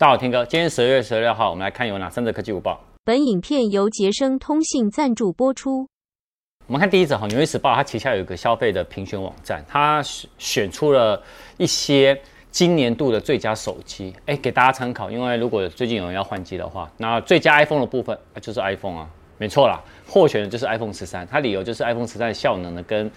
[0.00, 2.80] 大家好，天哥，今天十二月十六号，我们来看有哪三则科技午报。
[3.04, 5.86] 本影片由杰生通信赞助播出。
[6.66, 10.02] 我们看第一则哈，《纽约时报》它旗下有一个消费的评选网站，它
[10.38, 11.22] 选出了
[11.58, 12.18] 一些
[12.50, 15.10] 今年度的最佳手机，哎，给大家参考。
[15.10, 19.06] 因为如果最近有人要换机的话，那最佳 iPhone 的部分就是 iPhone 啊，
[19.36, 19.78] 没错啦，
[20.08, 21.26] 获选的就是 iPhone 十三。
[21.26, 23.10] 它理由就是 iPhone 十三的效能呢，跟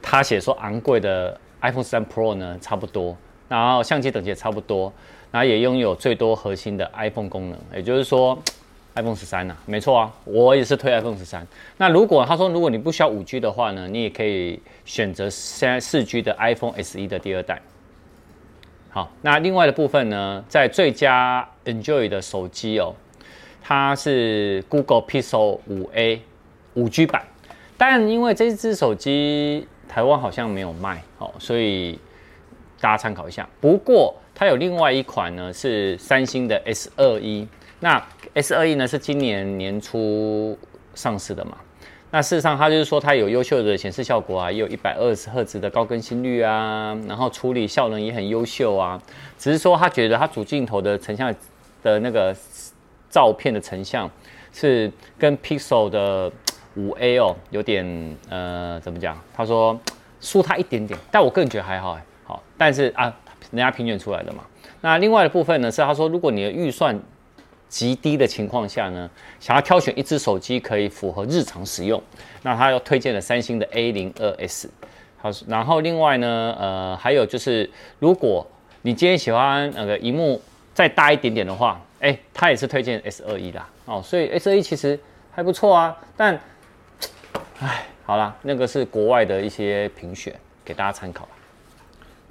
[0.00, 3.14] 它写说昂贵的 iPhone 十三 Pro 呢差不多，
[3.46, 4.90] 然后相机等级也差不多。
[5.30, 8.36] 然后也拥有最多核心的 iPhone 功能，也就是说
[8.94, 11.46] ，iPhone 十三呐，没错啊，我也是推 iPhone 十三。
[11.76, 17.62] 那如果他说，如果你不需要五 G 的话呢，你也可以选择现在四 G 的 iPhone SE 的第二代。
[18.90, 22.92] 好，那另外的部分呢，在最佳 Enjoy 的手机哦，
[23.62, 26.18] 它是 Google Pixel 5a
[26.74, 27.22] 五 G 版，
[27.76, 32.00] 但因为这支手机台湾好像没有卖，哦，所以
[32.80, 33.48] 大家参考一下。
[33.60, 37.46] 不过它有另外一款呢，是三星的 S 二一。
[37.78, 40.58] 那 S 二一呢是今年年初
[40.94, 41.58] 上市的嘛？
[42.10, 48.98] 那事实上它就是说它有优秀的显示效果啊，也有一百二十赫兹的高更新率啊，然后处理效能也很优秀啊。
[49.36, 51.34] 只是说他觉得它主镜头的成像
[51.82, 52.34] 的那个
[53.10, 54.10] 照片的成像
[54.54, 56.32] 是跟 Pixel 的
[56.76, 59.20] 五 A 哦有点呃怎么讲？
[59.36, 59.78] 他说
[60.18, 63.14] 输他一点点，但我个人觉得还好哎，好，但是啊。
[63.50, 64.44] 人家评选出来的嘛，
[64.80, 66.98] 那另外的部分呢是他说，如果你的预算
[67.68, 72.02] 极低的情况下呢，想要挑选一只手机可以符合日常使用，
[72.42, 74.70] 那他又推荐了三星的 A 零二 S。
[75.18, 77.68] 好，然后另外呢，呃，还有就是，
[77.98, 78.46] 如果
[78.82, 80.40] 你今天喜欢那个荧幕
[80.72, 83.68] 再大一点点的话，哎，他也是推荐 S 二一啦。
[83.84, 84.98] 哦，所以 S 二一其实
[85.30, 85.96] 还不错啊。
[86.16, 86.40] 但，
[87.60, 91.28] 哎，好啦，那个是国外的一些评选，给大家参考。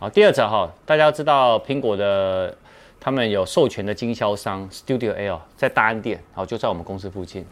[0.00, 2.56] 好，第二则哈，大家知道苹果的
[3.00, 7.44] 他们有授权的经销商 Studio L 在大安店，好，就在我们公司附近。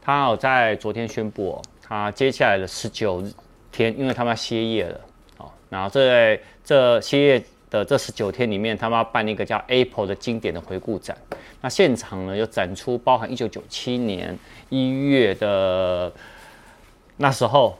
[0.00, 3.20] 他好在昨天宣布哦，他接下来的十九
[3.72, 5.00] 天，因为他们要歇业了，
[5.38, 11.18] 好，然后在这歇业的这十九天里面，他们要办一个叫 Apple 的经典的回顾展。
[11.60, 14.38] 那现场呢，有展出包含一九九七年
[14.68, 16.12] 一月的
[17.16, 17.76] 那时候。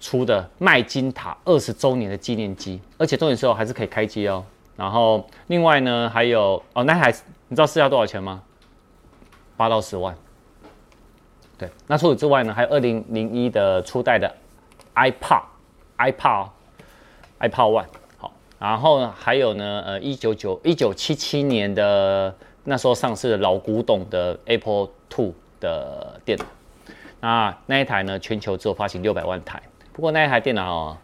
[0.00, 4.44] 出的麦金塔二十周年的纪念机，而且重点是哦，还是可以开机哦。
[4.76, 7.12] 然后另外呢，还有哦，那台
[7.48, 8.42] 你知道市价多少钱吗？
[9.56, 10.16] 八到十万。
[11.58, 14.32] 对，那除此之外呢，还有二零零一的初代的
[14.94, 17.86] iPad，iPad，iPad One。
[18.18, 22.32] 好，然后呢还有呢，呃，一九九一九七七年的
[22.62, 26.44] 那时候上市的老古董的 Apple Two 的电脑。
[27.20, 29.60] 那那一台呢，全球只有发行六百万台。
[29.98, 30.96] 不过那一台电脑哦，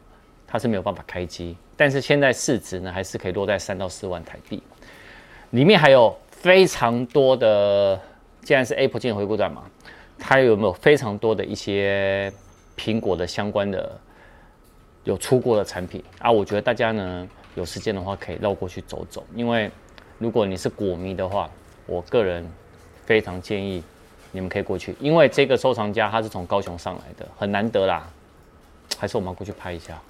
[0.47, 4.63] 它是没有办法开机，但是现在市值呢还是可以落在三到四万台币。
[5.51, 8.01] 里面还有非常多的，
[8.43, 9.65] 既然是 Apple 进回顾展嘛，
[10.17, 12.33] 它有没有非常多的一些
[12.77, 13.99] 苹果的相关的
[15.03, 16.31] 有出过的产品啊？
[16.31, 19.69] 我觉得大家呢有时间的话可以绕过去走走，因为
[20.21, 21.51] 如果你是果迷的话，
[21.87, 22.49] 我个人
[23.05, 23.83] 非常建议
[24.31, 28.09] 你们可以过去，因为这个收藏家他是从高雄上来的，很难得啦。
[28.99, 30.01] 还是我们要过去拍一下。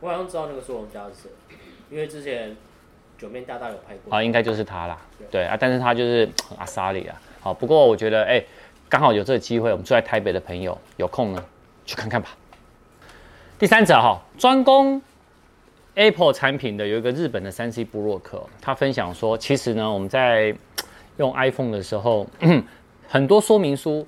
[0.00, 1.56] 我好像知道那个收藏家是谁，
[1.90, 2.56] 因为之前
[3.18, 4.16] 九面大大有拍过。
[4.16, 4.98] 啊，应该就是他啦。
[5.18, 7.20] 对，对啊，但是他就是很 阿莎里啊。
[7.40, 8.46] 好，不过我觉得，哎、欸，
[8.88, 11.44] 刚好有这个机会，我们住在台北的朋友有空呢，
[11.84, 12.30] 去看看吧。
[13.58, 15.02] 第三者哈，专攻
[15.94, 20.56] Apple 产品的有一个日本的三 C 布洛克，他分享说，其实呢，我们在
[21.18, 22.26] 用 iPhone 的时候，
[23.06, 24.06] 很多说明书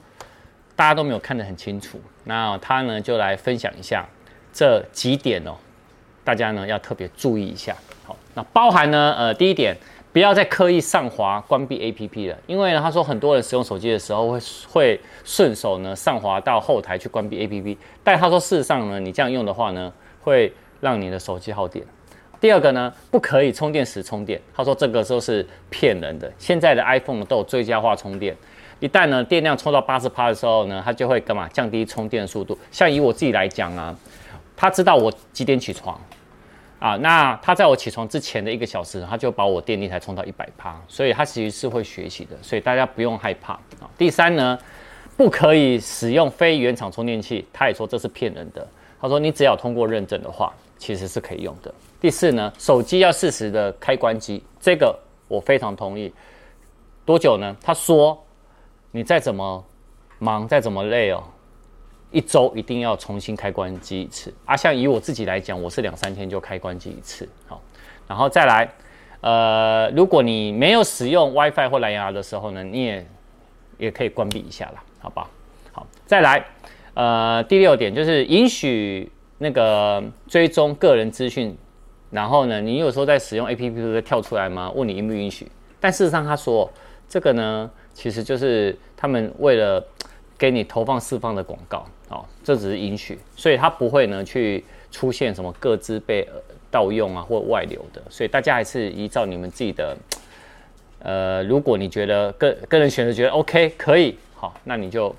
[0.75, 2.01] 大家都没有看得很清楚。
[2.25, 4.09] 那他呢就来分享一下。
[4.53, 5.53] 这几点哦，
[6.23, 7.75] 大家呢要特别注意一下。
[8.05, 9.77] 好，那包含呢，呃，第一点，
[10.13, 21.85] 不要再刻意上滑关闭 APP 了，因为呢，他说很多人使用手机的时候会会顺手呢上滑到后台去关闭 APP，但他说事实上呢，你这样用的话呢，会让你的手机耗电。
[22.41, 26.31] 第二个呢，不可以充电时充电，他说这个都是骗人的。
[26.39, 28.37] 现在的 iPhone 都有最佳化充电，
[28.81, 32.59] 一旦呢电量充到八十趴的时候呢，它就会干嘛降低充电速度。
[32.71, 33.97] 像以我自己来讲啊。
[34.63, 36.01] 他知道我几点起床，
[36.79, 43.91] 啊，那他在我起床之前的一个小时，他就把我电力才充到一百趴，所以他其实是会学习的，所以大家不用害怕啊。
[43.99, 44.57] 第三呢，
[45.17, 48.65] 不可以使用非原厂充电器，他也说这是骗人的。
[49.01, 51.75] 他说你只要通过认证的话，其实是可以用的。
[52.01, 56.15] 第四呢，手机要适时的开关机，这个我非常同意。
[57.05, 57.57] 多久呢？
[57.61, 58.17] 他说
[58.93, 59.65] 你再怎么
[60.21, 61.21] 忙，再怎么累哦。
[62.13, 64.55] 一周一定要重新开关机一次啊！
[64.55, 67.29] 像以我自己来讲，我是两三天就开关机一次。
[67.47, 67.61] 好，
[68.07, 68.71] 然后再来，
[69.23, 73.07] 呃，如果你没有使用 WiFi 或蓝牙的时候呢，你也
[73.79, 75.29] 也可以关闭一下啦，好吧？
[75.73, 76.45] 好，再来，
[76.95, 81.57] 呃，第六点就是允许那个追踪个人资讯，
[82.11, 84.71] 然后呢，你有时候在使用 APP 会跳出来吗？
[84.75, 85.51] 问你允不允许？
[85.81, 86.71] 但事实上他说
[87.09, 89.83] 这个呢，其实就是他们为了
[90.39, 96.29] 给你投放释放的广告，哦，这只是允许，所以它不会呢去出现什么各自被
[96.71, 99.97] 盗用啊或外流的，所以大家还是依照你们自己的，
[101.01, 105.15] 呃，如果你觉得个个人选择觉得 OK 可以，好，那你就。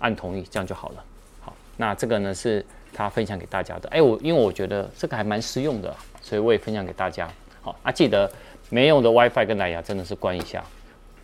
[0.00, 1.04] 按同意，这样就好了。
[1.40, 2.62] 好，那这个呢是
[2.92, 3.88] 他分享给大家的。
[3.88, 7.26] 哎，我因为我觉得这个还蛮实用的，所以我也分享给大家。
[7.62, 8.30] 好啊，记得
[8.68, 10.62] 没用的 WiFi 跟蓝牙真的是关一下，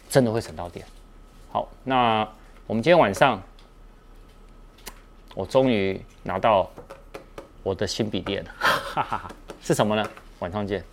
[0.09, 0.87] 真的会省到电。
[1.53, 2.27] 好，那
[2.67, 3.43] 我们今天晚上，
[5.35, 6.71] 我终于拿到
[7.62, 9.31] 我的新笔电了， 哈哈哈，
[9.62, 10.11] 是什么呢？
[10.41, 10.85] 晚上见。